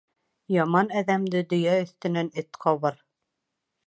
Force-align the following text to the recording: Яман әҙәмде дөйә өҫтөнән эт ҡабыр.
Яман 0.53 0.87
әҙәмде 1.01 1.43
дөйә 1.53 1.75
өҫтөнән 1.81 2.31
эт 2.43 2.59
ҡабыр. 2.65 2.97